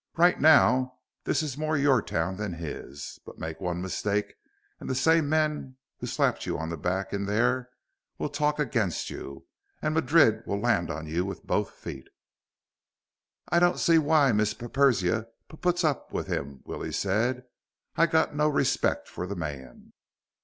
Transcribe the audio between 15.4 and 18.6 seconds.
p puts up with him," Willie said. "I got no